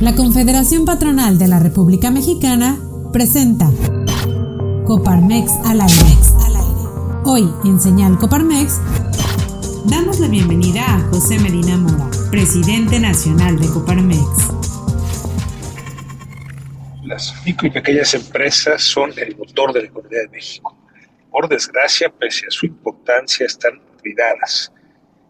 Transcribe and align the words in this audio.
La 0.00 0.14
Confederación 0.14 0.84
Patronal 0.84 1.38
de 1.38 1.48
la 1.48 1.58
República 1.58 2.12
Mexicana 2.12 2.78
presenta 3.12 3.68
Coparmex 4.86 5.50
al 5.66 5.80
aire. 5.80 6.14
Hoy 7.24 7.50
en 7.64 7.80
Señal 7.80 8.16
Coparmex 8.16 8.80
damos 9.86 10.20
la 10.20 10.28
bienvenida 10.28 10.84
a 10.86 11.00
José 11.10 11.40
Medina 11.40 11.76
Mora, 11.76 12.08
presidente 12.30 13.00
nacional 13.00 13.58
de 13.58 13.66
Coparmex. 13.66 14.52
Las 17.02 17.34
micro 17.44 17.66
y 17.66 17.72
pequeñas 17.72 18.14
empresas 18.14 18.80
son 18.80 19.10
el 19.16 19.36
motor 19.36 19.72
de 19.72 19.80
la 19.80 19.88
economía 19.88 20.20
de 20.20 20.28
México. 20.28 20.78
Por 21.28 21.48
desgracia, 21.48 22.08
pese 22.08 22.46
a 22.46 22.50
su 22.52 22.66
importancia, 22.66 23.46
están 23.46 23.72
olvidadas. 23.98 24.72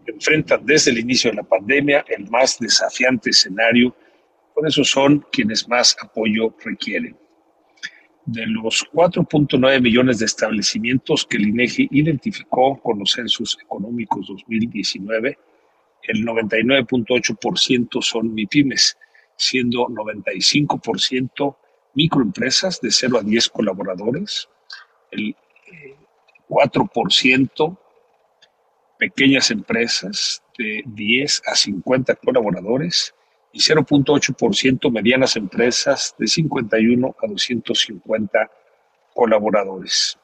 Enfrentan 0.07 0.67
desde 0.67 0.91
el 0.91 0.99
inicio 0.99 1.31
de 1.31 1.39
la 1.39 1.43
pandemia 1.43 2.05
el 2.07 2.29
más 2.29 2.59
desafiante 2.59 3.31
escenario 3.31 3.95
por 4.59 4.67
eso 4.67 4.83
son 4.83 5.25
quienes 5.31 5.69
más 5.69 5.97
apoyo 6.03 6.53
requieren. 6.65 7.17
De 8.27 8.45
los 8.45 8.85
4.9 8.93 9.81
millones 9.81 10.19
de 10.19 10.25
establecimientos 10.25 11.25
que 11.25 11.37
el 11.37 11.47
INEGI 11.51 11.87
identificó 11.93 12.77
con 12.83 12.99
los 12.99 13.13
censos 13.13 13.57
económicos 13.63 14.27
2019, 14.27 15.39
el 16.03 16.27
99.8% 16.27 18.03
son 18.03 18.35
MIPIMES, 18.35 18.99
siendo 19.37 19.87
95% 19.87 21.57
microempresas 21.95 22.81
de 22.81 22.91
0 22.91 23.19
a 23.19 23.23
10 23.23 23.49
colaboradores, 23.51 24.49
el 25.13 25.37
4% 26.49 27.73
eh, 27.73 27.77
pequeñas 28.99 29.53
empresas 29.53 30.43
de 30.59 30.83
10 30.85 31.43
a 31.47 31.55
50 31.55 32.17
colaboradores, 32.17 33.15
y 33.53 33.61
0.8% 33.61 34.91
medianas 34.91 35.37
empresas 35.37 36.15
de 36.19 36.27
51 36.27 37.17
a 37.23 37.27
250 37.27 38.51
colaboradores. 39.15 40.19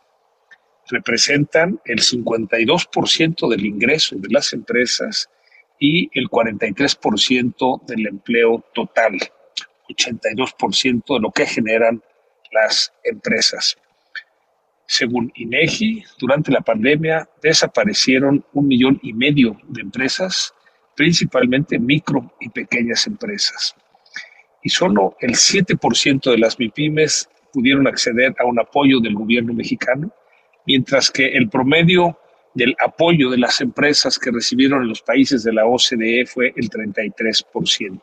Representan 0.88 1.80
el 1.84 2.00
52% 2.00 3.48
del 3.48 3.66
ingreso 3.66 4.16
de 4.16 4.28
las 4.30 4.52
empresas 4.52 5.30
y 5.78 6.10
el 6.18 6.28
43% 6.28 7.84
del 7.86 8.06
empleo 8.06 8.64
total, 8.74 9.18
82% 9.88 11.14
de 11.14 11.20
lo 11.20 11.30
que 11.30 11.46
generan 11.46 12.02
las 12.52 12.92
empresas. 13.02 13.76
Según 14.86 15.32
INEGI, 15.34 16.04
durante 16.18 16.52
la 16.52 16.60
pandemia 16.60 17.28
desaparecieron 17.42 18.44
un 18.52 18.68
millón 18.68 19.00
y 19.02 19.12
medio 19.14 19.56
de 19.68 19.80
empresas 19.80 20.54
principalmente 20.96 21.78
micro 21.78 22.32
y 22.40 22.48
pequeñas 22.48 23.06
empresas. 23.06 23.74
Y 24.62 24.70
solo 24.70 25.16
el 25.20 25.32
7% 25.32 26.30
de 26.30 26.38
las 26.38 26.58
MIPIMES 26.58 27.28
pudieron 27.52 27.86
acceder 27.86 28.34
a 28.38 28.44
un 28.44 28.58
apoyo 28.58 29.00
del 29.00 29.14
gobierno 29.14 29.52
mexicano, 29.52 30.12
mientras 30.66 31.10
que 31.10 31.26
el 31.26 31.48
promedio 31.48 32.18
del 32.54 32.74
apoyo 32.84 33.30
de 33.30 33.38
las 33.38 33.60
empresas 33.60 34.18
que 34.18 34.30
recibieron 34.30 34.82
en 34.82 34.88
los 34.88 35.02
países 35.02 35.42
de 35.42 35.52
la 35.52 35.66
OCDE 35.66 36.24
fue 36.26 36.52
el 36.56 36.70
33%. 36.70 38.00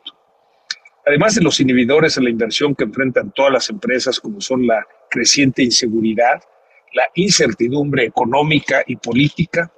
Además 1.04 1.34
de 1.34 1.42
los 1.42 1.58
inhibidores 1.58 2.14
de 2.14 2.22
la 2.22 2.30
inversión 2.30 2.74
que 2.74 2.84
enfrentan 2.84 3.32
todas 3.32 3.52
las 3.52 3.70
empresas, 3.70 4.20
como 4.20 4.40
son 4.40 4.66
la 4.66 4.86
creciente 5.10 5.62
inseguridad, 5.62 6.40
la 6.92 7.08
incertidumbre 7.14 8.04
económica 8.04 8.84
y 8.86 8.96
política, 8.96 9.72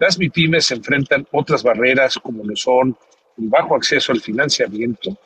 las 0.00 0.18
MIPIMES 0.18 0.70
enfrentan 0.70 1.28
otras 1.30 1.62
barreras 1.62 2.18
como 2.18 2.42
lo 2.42 2.56
son 2.56 2.96
el 3.36 3.48
bajo 3.48 3.76
acceso 3.76 4.12
al 4.12 4.20
financiamiento, 4.20 5.16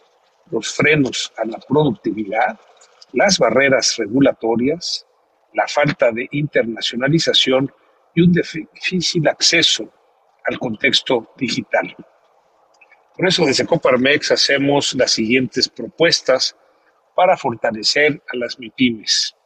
los 0.50 0.74
frenos 0.74 1.32
a 1.36 1.44
la 1.44 1.58
productividad, 1.58 2.58
las 3.12 3.38
barreras 3.38 3.96
regulatorias, 3.96 5.06
la 5.52 5.68
falta 5.68 6.10
de 6.10 6.28
internacionalización 6.32 7.72
y 8.16 8.22
un 8.22 8.32
difícil 8.32 9.28
acceso 9.28 9.92
al 10.44 10.58
contexto 10.58 11.32
digital. 11.36 11.94
Por 13.16 13.28
eso 13.28 13.46
desde 13.46 13.66
Coparmex 13.66 14.32
hacemos 14.32 14.92
las 14.94 15.12
siguientes 15.12 15.68
propuestas 15.68 16.56
para 17.14 17.36
fortalecer 17.36 18.20
a 18.32 18.36
las 18.36 18.58
MIPIMES. 18.58 19.36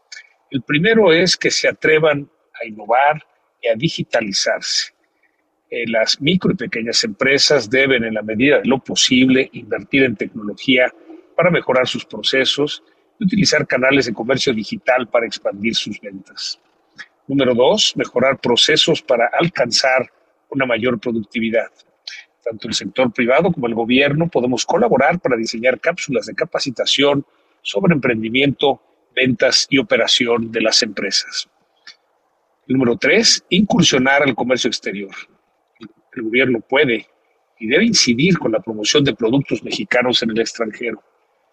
El 0.50 0.62
primero 0.62 1.12
es 1.12 1.36
que 1.36 1.50
se 1.50 1.68
atrevan 1.68 2.30
a 2.58 2.64
innovar 2.64 3.22
y 3.60 3.68
a 3.68 3.74
digitalizarse. 3.74 4.97
Eh, 5.70 5.84
las 5.86 6.18
micro 6.20 6.50
y 6.50 6.54
pequeñas 6.54 7.04
empresas 7.04 7.68
deben, 7.68 8.02
en 8.04 8.14
la 8.14 8.22
medida 8.22 8.58
de 8.58 8.66
lo 8.66 8.78
posible, 8.78 9.50
invertir 9.52 10.02
en 10.04 10.16
tecnología 10.16 10.92
para 11.36 11.50
mejorar 11.50 11.86
sus 11.86 12.06
procesos 12.06 12.82
y 13.18 13.24
utilizar 13.24 13.66
canales 13.66 14.06
de 14.06 14.14
comercio 14.14 14.54
digital 14.54 15.08
para 15.08 15.26
expandir 15.26 15.74
sus 15.74 16.00
ventas. 16.00 16.58
Número 17.26 17.54
dos, 17.54 17.94
mejorar 17.96 18.40
procesos 18.40 19.02
para 19.02 19.28
alcanzar 19.38 20.10
una 20.48 20.64
mayor 20.64 20.98
productividad. 20.98 21.68
Tanto 22.42 22.68
el 22.68 22.72
sector 22.72 23.12
privado 23.12 23.52
como 23.52 23.66
el 23.66 23.74
gobierno 23.74 24.28
podemos 24.28 24.64
colaborar 24.64 25.20
para 25.20 25.36
diseñar 25.36 25.78
cápsulas 25.80 26.24
de 26.24 26.34
capacitación 26.34 27.26
sobre 27.60 27.92
emprendimiento, 27.92 28.80
ventas 29.14 29.66
y 29.68 29.76
operación 29.76 30.50
de 30.50 30.62
las 30.62 30.82
empresas. 30.82 31.50
Número 32.66 32.96
tres, 32.96 33.44
incursionar 33.50 34.22
al 34.22 34.34
comercio 34.34 34.68
exterior 34.68 35.14
el 36.18 36.24
gobierno 36.24 36.60
puede 36.60 37.06
y 37.58 37.66
debe 37.66 37.84
incidir 37.84 38.38
con 38.38 38.52
la 38.52 38.60
promoción 38.60 39.04
de 39.04 39.14
productos 39.14 39.62
mexicanos 39.62 40.22
en 40.22 40.30
el 40.30 40.40
extranjero, 40.40 41.02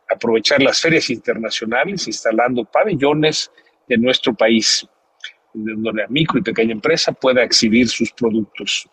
aprovechar 0.09 0.61
las 0.61 0.79
ferias 0.79 1.09
internacionales 1.09 2.07
instalando 2.07 2.65
pabellones 2.65 3.51
de 3.87 3.97
nuestro 3.97 4.33
país, 4.33 4.87
donde 5.53 6.01
la 6.01 6.07
micro 6.07 6.39
y 6.39 6.43
pequeña 6.43 6.73
empresa 6.73 7.11
pueda 7.11 7.43
exhibir 7.43 7.87
sus 7.87 8.11
productos. 8.11 8.87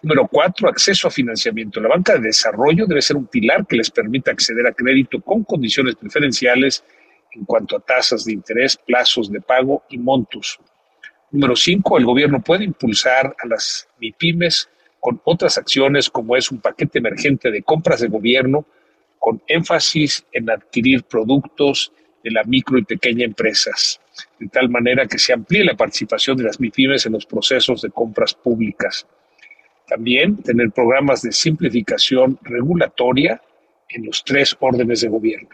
Número 0.00 0.28
cuatro, 0.28 0.68
acceso 0.68 1.08
a 1.08 1.10
financiamiento. 1.10 1.80
La 1.80 1.88
banca 1.88 2.14
de 2.14 2.20
desarrollo 2.20 2.86
debe 2.86 3.02
ser 3.02 3.16
un 3.16 3.26
pilar 3.26 3.66
que 3.66 3.76
les 3.76 3.90
permita 3.90 4.30
acceder 4.30 4.66
a 4.66 4.72
crédito 4.72 5.20
con 5.20 5.42
condiciones 5.42 5.96
preferenciales 5.96 6.84
en 7.32 7.44
cuanto 7.44 7.76
a 7.76 7.80
tasas 7.80 8.24
de 8.24 8.32
interés, 8.32 8.76
plazos 8.76 9.30
de 9.30 9.40
pago 9.40 9.82
y 9.90 9.98
montos. 9.98 10.58
Número 11.30 11.56
cinco, 11.56 11.98
el 11.98 12.04
gobierno 12.04 12.40
puede 12.40 12.64
impulsar 12.64 13.34
a 13.42 13.46
las 13.46 13.88
MIPIMES 14.00 14.70
con 15.00 15.20
otras 15.24 15.58
acciones 15.58 16.10
como 16.10 16.36
es 16.36 16.50
un 16.50 16.60
paquete 16.60 16.98
emergente 16.98 17.50
de 17.50 17.62
compras 17.62 18.00
de 18.00 18.08
gobierno 18.08 18.66
con 19.18 19.42
énfasis 19.46 20.24
en 20.32 20.50
adquirir 20.50 21.02
productos 21.04 21.92
de 22.22 22.30
las 22.30 22.46
micro 22.46 22.78
y 22.78 22.84
pequeñas 22.84 23.26
empresas, 23.26 24.00
de 24.38 24.48
tal 24.48 24.68
manera 24.68 25.06
que 25.06 25.18
se 25.18 25.32
amplíe 25.32 25.64
la 25.64 25.76
participación 25.76 26.36
de 26.36 26.44
las 26.44 26.60
MIPIMES 26.60 27.06
en 27.06 27.12
los 27.12 27.26
procesos 27.26 27.82
de 27.82 27.90
compras 27.90 28.34
públicas. 28.34 29.06
También 29.86 30.36
tener 30.42 30.70
programas 30.70 31.22
de 31.22 31.32
simplificación 31.32 32.38
regulatoria 32.42 33.40
en 33.88 34.06
los 34.06 34.22
tres 34.24 34.56
órdenes 34.60 35.00
de 35.00 35.08
gobierno. 35.08 35.50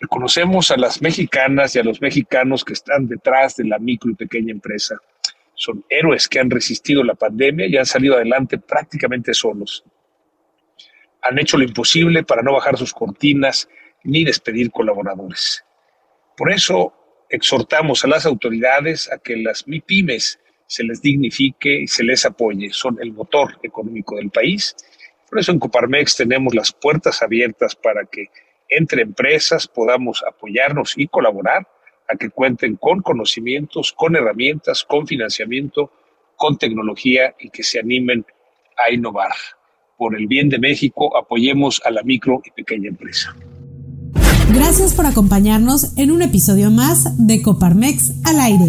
Reconocemos 0.00 0.70
a 0.70 0.76
las 0.76 1.00
mexicanas 1.00 1.74
y 1.74 1.78
a 1.78 1.84
los 1.84 2.02
mexicanos 2.02 2.64
que 2.64 2.74
están 2.74 3.08
detrás 3.08 3.56
de 3.56 3.64
la 3.64 3.78
micro 3.78 4.10
y 4.10 4.14
pequeña 4.14 4.52
empresa 4.52 5.00
son 5.56 5.84
héroes 5.88 6.28
que 6.28 6.38
han 6.38 6.50
resistido 6.50 7.02
la 7.02 7.14
pandemia 7.14 7.66
y 7.66 7.76
han 7.76 7.86
salido 7.86 8.14
adelante 8.14 8.58
prácticamente 8.58 9.34
solos. 9.34 9.84
Han 11.22 11.38
hecho 11.38 11.56
lo 11.56 11.64
imposible 11.64 12.22
para 12.22 12.42
no 12.42 12.52
bajar 12.52 12.76
sus 12.76 12.92
cortinas 12.92 13.68
ni 14.04 14.22
despedir 14.22 14.70
colaboradores. 14.70 15.64
Por 16.36 16.52
eso 16.52 16.92
exhortamos 17.30 18.04
a 18.04 18.08
las 18.08 18.26
autoridades 18.26 19.10
a 19.10 19.18
que 19.18 19.36
las 19.36 19.66
MIPIMES 19.66 20.38
se 20.66 20.84
les 20.84 21.00
dignifique 21.00 21.80
y 21.80 21.86
se 21.86 22.04
les 22.04 22.26
apoye. 22.26 22.70
Son 22.70 22.98
el 23.00 23.12
motor 23.12 23.58
económico 23.62 24.16
del 24.16 24.30
país. 24.30 24.76
Por 25.28 25.38
eso 25.40 25.52
en 25.52 25.58
Coparmex 25.58 26.16
tenemos 26.16 26.54
las 26.54 26.70
puertas 26.70 27.22
abiertas 27.22 27.74
para 27.74 28.04
que 28.04 28.26
entre 28.68 29.02
empresas 29.02 29.66
podamos 29.66 30.22
apoyarnos 30.22 30.94
y 30.96 31.08
colaborar 31.08 31.66
a 32.08 32.16
que 32.16 32.30
cuenten 32.30 32.76
con 32.76 33.02
conocimientos, 33.02 33.92
con 33.92 34.16
herramientas, 34.16 34.84
con 34.84 35.06
financiamiento, 35.06 35.90
con 36.36 36.58
tecnología 36.58 37.34
y 37.40 37.50
que 37.50 37.62
se 37.62 37.80
animen 37.80 38.24
a 38.76 38.92
innovar. 38.92 39.32
Por 39.96 40.14
el 40.14 40.26
bien 40.26 40.48
de 40.48 40.58
México, 40.58 41.16
apoyemos 41.16 41.80
a 41.84 41.90
la 41.90 42.02
micro 42.02 42.42
y 42.44 42.50
pequeña 42.50 42.88
empresa. 42.88 43.34
Gracias 44.54 44.94
por 44.94 45.06
acompañarnos 45.06 45.96
en 45.96 46.10
un 46.10 46.22
episodio 46.22 46.70
más 46.70 47.26
de 47.26 47.42
Coparmex 47.42 48.24
al 48.24 48.40
aire. 48.40 48.66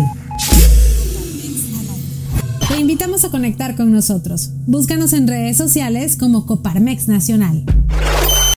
Te 2.68 2.80
invitamos 2.80 3.26
a 3.26 3.30
conectar 3.30 3.76
con 3.76 3.92
nosotros. 3.92 4.52
Búscanos 4.66 5.14
en 5.14 5.28
redes 5.28 5.58
sociales 5.58 6.18
como 6.18 6.46
Coparmex 6.46 7.08
Nacional. 7.08 7.64